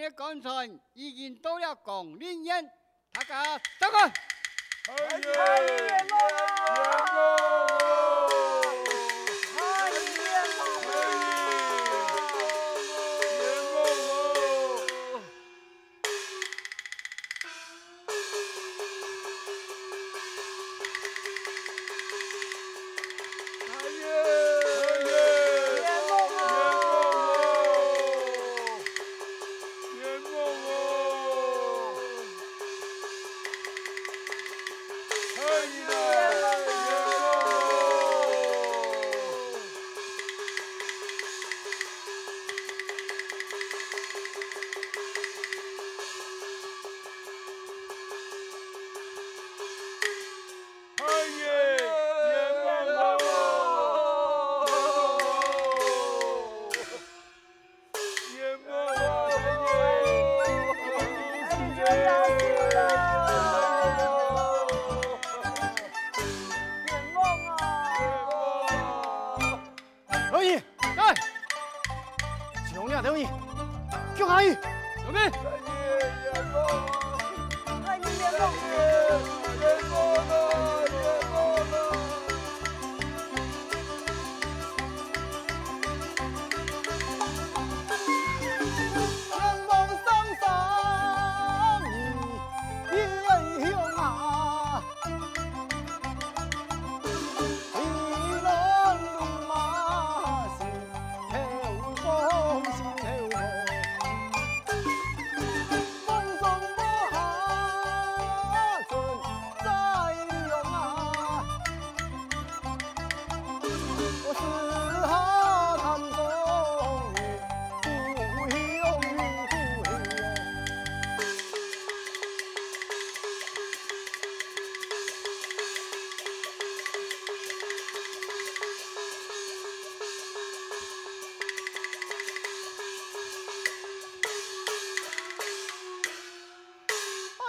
[0.00, 2.70] 安太爷的工程已经到了广陵县，
[3.12, 4.10] 大家走开。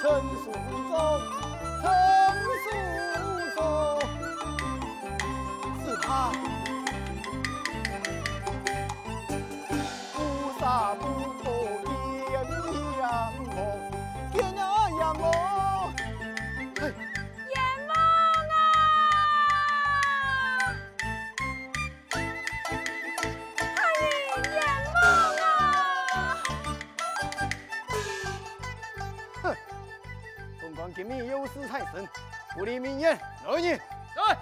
[0.00, 0.10] 臣
[0.42, 0.50] 树
[0.90, 1.39] 隆
[32.56, 33.78] 离明言，来人，
[34.16, 34.36] 来，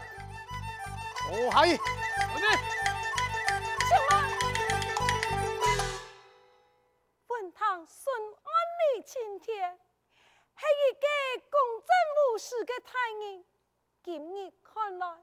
[1.31, 1.79] 我还，来人，
[3.87, 4.11] 请慢。
[7.27, 8.49] 本堂顺安
[8.97, 9.79] 你青天，
[10.57, 11.07] 是一个
[11.51, 11.89] 公正
[12.35, 12.91] 无私的太
[13.27, 13.45] 人，
[14.03, 15.23] 今日看来，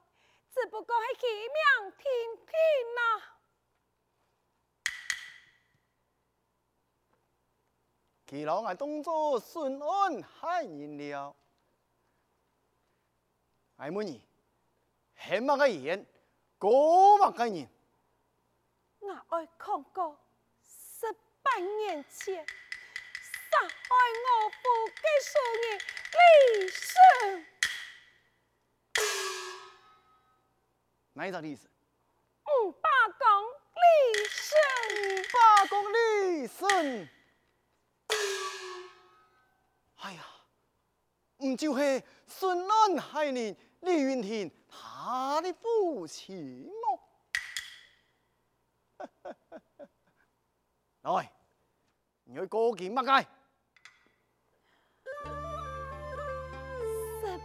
[0.50, 2.06] 只不过是虚名听
[2.46, 2.54] 听
[2.94, 3.00] 呐。
[8.28, 11.36] 其老爱当作顺安害人了。
[13.76, 14.22] 爱慕你，
[15.16, 16.06] 什么个言，
[16.58, 17.68] 过么个人？
[19.00, 20.18] 我爱看过
[20.62, 21.12] 十
[21.42, 23.68] 八年前杀害
[24.24, 24.58] 我父
[24.88, 25.78] 的少年
[26.16, 27.46] 李胜，
[31.12, 31.68] 哪一个历史？
[32.46, 33.26] 五八公
[33.74, 34.58] 李胜，
[35.02, 37.08] 五八公李胜。
[39.96, 40.26] 哎呀，
[41.44, 43.54] 唔就是孙安害人？
[43.80, 46.68] 李云亭，他的父亲
[51.02, 51.32] 哦， 来，
[52.24, 53.26] 你去过件乜嘢？
[57.20, 57.38] 十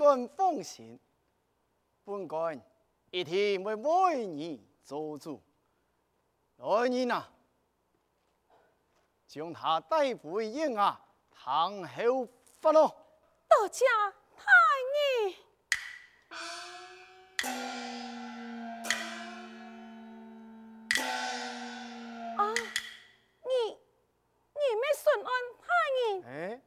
[0.00, 0.98] 只管放心，
[2.06, 2.58] 本官
[3.10, 5.42] 一定会为你做主。
[6.56, 7.30] 来人啊，
[9.26, 10.96] 将他带回县衙，
[11.30, 12.26] 堂后
[12.62, 12.88] 发落。
[13.46, 13.84] 多谢
[14.38, 14.50] 太
[14.96, 15.36] 医。
[22.38, 22.54] 啊，
[23.44, 23.50] 你
[24.54, 25.30] 你没顺安
[25.60, 25.68] 太
[26.00, 26.24] 医？
[26.24, 26.62] 哎，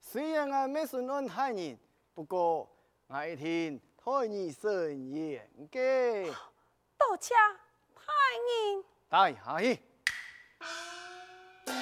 [0.00, 1.78] 虽然俺没顺安太医。
[2.16, 2.66] 不过，
[3.08, 6.32] 我一听太医神言嘅，
[6.96, 7.34] 多谢
[7.94, 8.82] 太医。
[9.10, 9.78] 带下去。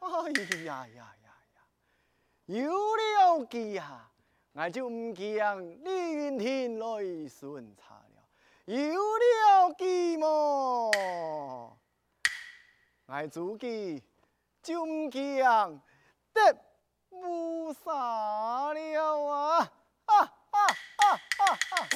[0.00, 0.32] 哎
[0.64, 1.60] 呀呀呀呀，
[2.46, 4.10] 有了记呀！
[4.52, 6.86] 我就唔惊李云天来
[7.28, 8.24] 巡查了，
[8.66, 10.90] 有了计么？
[13.06, 14.02] 我自己
[14.60, 15.44] 就唔惊
[16.32, 16.56] 得
[17.10, 19.72] 无啥了啊！
[20.06, 21.06] 啊啊啊
[21.38, 21.86] 啊啊！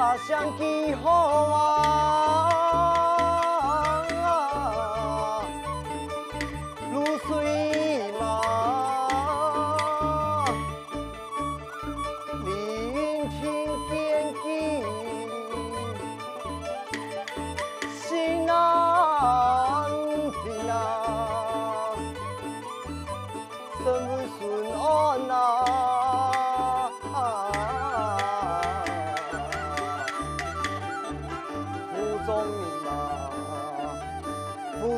[0.00, 1.10] 八相几好
[1.52, 2.29] 啊，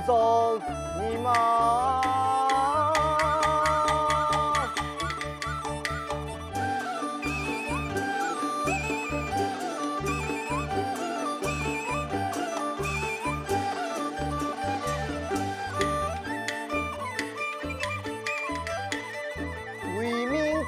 [0.07, 0.61] 中
[0.99, 2.01] 你吗？
[19.99, 20.65] 为民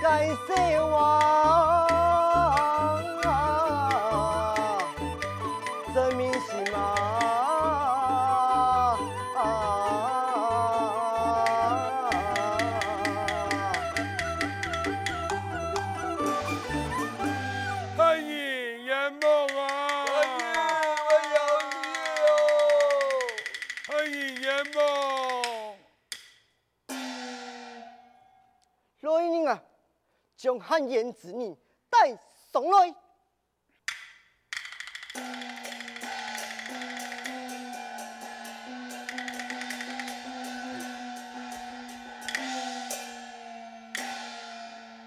[30.45, 31.57] 将汉言之女
[31.89, 32.11] 带
[32.53, 32.95] 上来。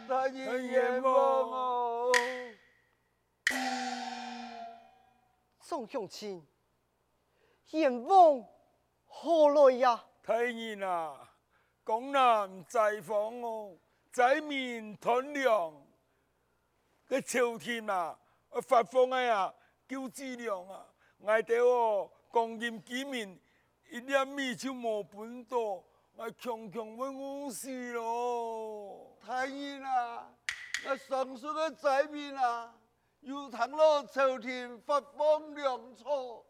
[0.07, 2.11] 大阎王哦，
[5.61, 6.43] 宋雄卿，
[7.69, 8.43] 阎王
[9.19, 10.03] 何来呀？
[10.21, 11.27] 大人啊，
[11.83, 13.75] 江南在方哦。
[14.11, 15.73] 在面屯粮，
[17.07, 18.17] 个朝廷啊，
[18.61, 19.51] 发放的啊，
[19.87, 20.85] 救济粮啊，
[21.17, 23.39] 我哋哦，公人居民
[23.89, 25.83] 一粒米就冇本多，
[26.15, 29.17] 我穷穷问我死咯。
[29.25, 30.31] 大人啊，
[30.87, 32.73] 我上述的灾民啊，
[33.21, 36.43] 又谈了朝廷发放粮草，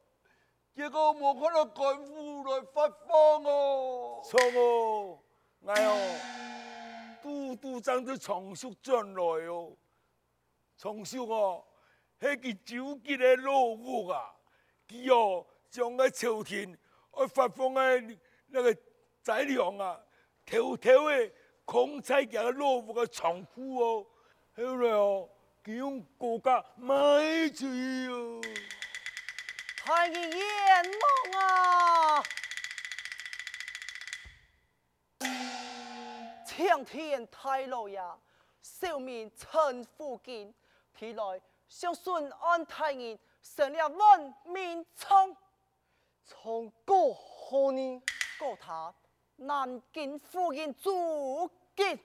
[0.78, 4.22] 结果冇看到官府来发放哦。
[4.24, 5.20] 错哦，
[5.66, 6.20] 哎哦。
[7.24, 9.76] 都都将啲长叔转来哦，
[10.78, 11.66] 长叔哦，
[12.22, 14.32] 系佢召集嘅老屋啊，
[14.88, 16.78] 佢哦将个朝廷
[17.10, 18.18] 而发放嘅
[18.50, 18.78] 那个
[19.24, 20.00] 材料啊，
[20.46, 21.32] 偷偷嘅
[21.66, 24.06] 空在嘅老屋嘅仓库哦，
[24.56, 25.28] 后来哦，
[25.64, 26.94] 佢用国家买
[27.50, 27.66] 去
[28.10, 28.40] 哦，
[29.88, 30.20] 太阎
[31.32, 32.24] 王啊！
[36.46, 38.18] 向天太老呀，
[38.62, 40.54] 小民陈福建，
[40.94, 45.34] 提来向顺安太爷设了万民仓，
[46.26, 48.04] 从过后呢，
[48.38, 48.94] 告他
[49.38, 51.98] 南京附近驻京，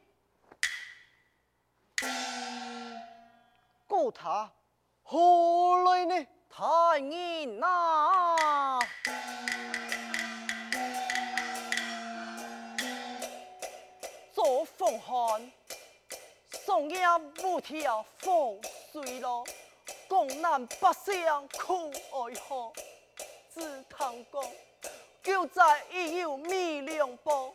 [3.88, 4.52] 告他
[5.02, 6.26] 何来呢？
[6.54, 8.78] 太爷呐！
[14.34, 15.50] 做风寒，
[16.66, 17.00] 松叶
[17.36, 18.60] 不条风
[18.92, 19.46] 水路，
[20.10, 22.70] 江南百姓苦哀号。
[23.54, 24.42] 只堂讲，
[25.22, 27.54] 救灾已有米粮包，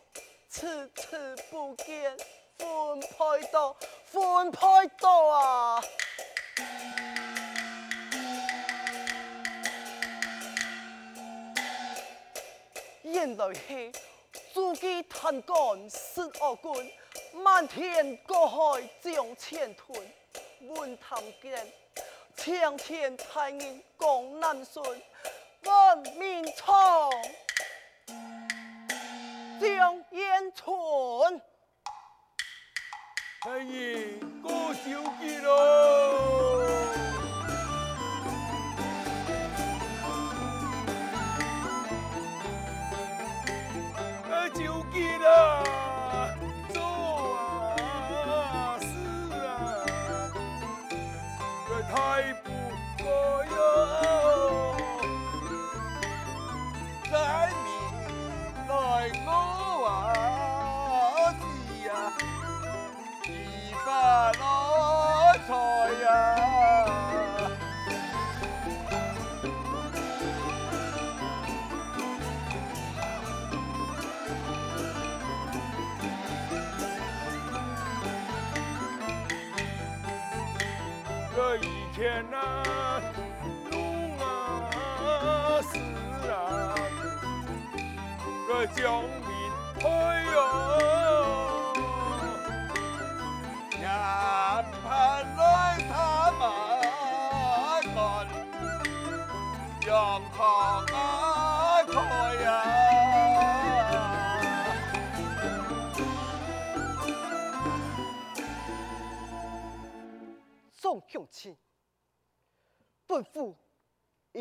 [0.49, 2.17] 迟迟不见
[2.57, 3.75] 分配到，
[4.05, 4.59] 分配
[4.99, 5.83] 到啊！
[13.17, 13.91] 原来是。
[14.53, 15.55] 诸暨叹干
[15.89, 16.93] 十二军，
[17.33, 19.99] 漫天过海将前屯。
[20.61, 21.73] 问探见，
[22.35, 24.83] 青天太爷江南顺，
[25.63, 27.09] 万民仓
[29.59, 31.41] 将延春。
[33.41, 37.16] 太爷过招见咯。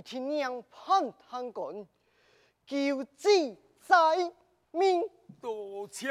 [0.06, 1.84] 一听娘盼叹讲，
[2.64, 3.96] 求旨在
[4.70, 5.02] 命。
[5.40, 6.06] 多谢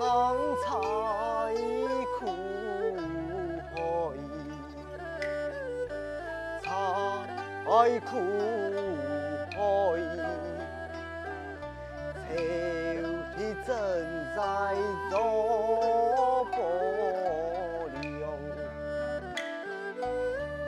[0.00, 0.64] 曾行采
[2.18, 2.24] 苦
[3.74, 3.76] 海，
[7.66, 7.68] 采
[8.00, 8.10] 苦
[9.50, 9.60] 海，
[12.26, 12.32] 秋
[13.36, 13.68] 天正
[14.34, 14.40] 在
[15.10, 15.12] 做
[16.50, 16.56] 薄
[18.00, 18.00] 凉，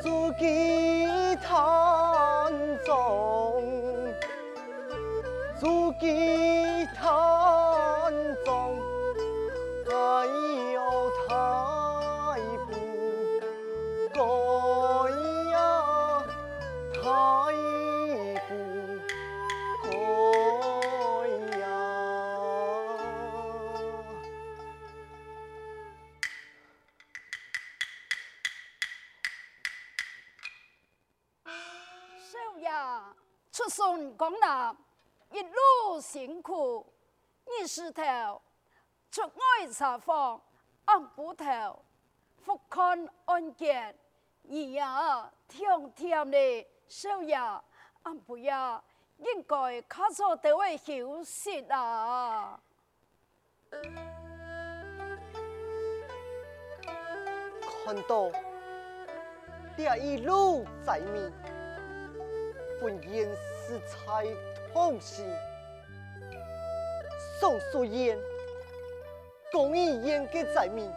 [0.02, 0.04] 足
[0.38, 0.44] 迹
[1.36, 1.50] 滩
[2.84, 2.92] 中，
[5.58, 6.61] 足迹
[33.72, 34.76] 出巡江南，
[35.30, 36.86] 一路辛苦，
[37.46, 38.02] 二是头
[39.10, 40.38] 出外查访，
[40.84, 41.82] 按捕头
[42.44, 43.98] 复看案件，
[44.46, 47.34] 而呀听听的少爷，
[48.02, 48.82] 按不呀
[49.16, 52.60] 应该卡错到位休息啊。
[57.86, 58.30] 看到
[59.78, 61.32] 这一路在民，
[62.82, 63.34] 本应
[63.72, 64.26] 是才
[64.70, 65.24] 同心，
[67.40, 68.18] 宋素英，
[69.50, 70.92] 公益严格在明，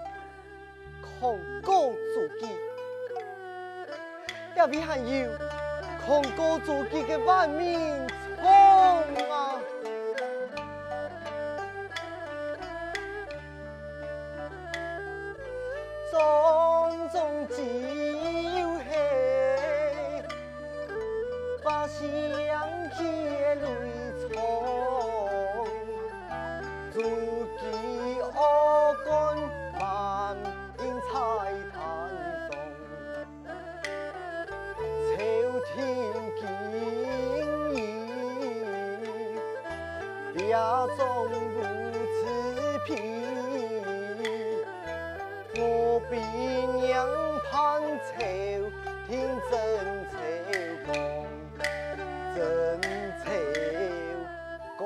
[1.22, 2.50] 控告自己，
[4.58, 5.32] 也比还有
[6.06, 7.80] 空高足记的万民
[45.58, 46.16] 我比
[46.82, 46.86] 娘
[47.50, 47.54] 盼
[48.06, 48.14] 愁，
[49.08, 49.12] 听
[49.50, 49.54] 真
[50.12, 50.14] 愁
[50.88, 50.88] 讲，
[52.36, 52.38] 真
[53.24, 53.26] 愁
[54.80, 54.82] 讲。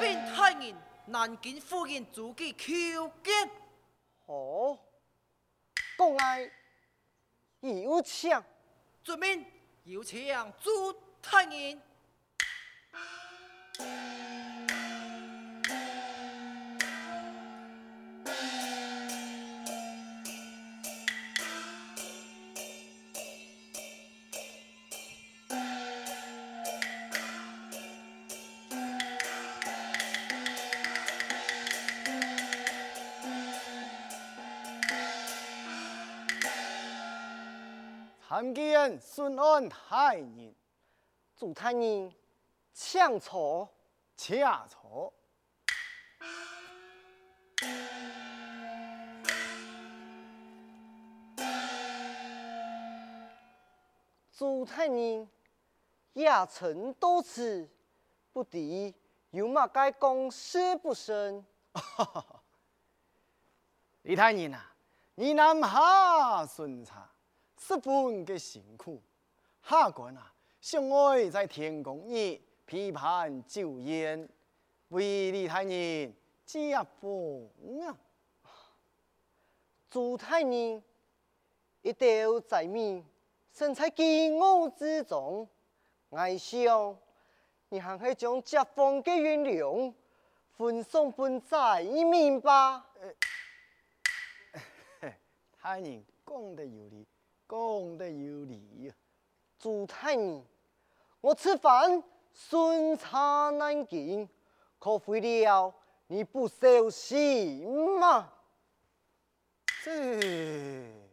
[0.00, 0.62] 变态人
[1.06, 3.50] 难见夫人，自己求见。
[6.04, 6.50] 公爱
[7.60, 8.30] 有请。
[9.02, 9.42] 遵命
[9.84, 10.22] 有请
[10.60, 11.80] 朱太人。
[38.36, 40.52] 参见孙安太人，
[41.36, 42.12] 朱太人，
[42.72, 43.72] 请坐，
[44.16, 45.14] 请坐。
[54.32, 55.30] 朱太人，
[56.14, 57.70] 也曾多次，
[58.32, 58.92] 不敌
[59.30, 61.46] 有马该公事不慎。
[64.02, 64.72] 李太人啊，
[65.14, 67.08] 你南下巡查，
[67.66, 69.00] 十分嘅辛苦。
[69.62, 74.28] 下官啊，想爱在天宫里批判酒宴，
[74.88, 77.48] 为李太人接风
[77.80, 77.96] 啊。
[79.88, 80.82] 朱太人，
[81.80, 83.02] 一道在面。
[83.50, 85.48] 身在饥饿之中，
[86.10, 86.98] 爱想
[87.70, 89.94] 你还是将甲方的原谅
[90.58, 92.90] 分送分在一面吧。
[95.56, 97.06] 太人讲得有理，
[97.48, 98.94] 讲得有理、啊，
[99.58, 100.44] 朱太你，
[101.20, 102.02] 我吃饭
[102.32, 104.28] 顺差难进，
[104.78, 105.74] 可回了
[106.06, 107.64] 你不休息
[108.00, 108.32] 吗？
[109.82, 111.03] 这。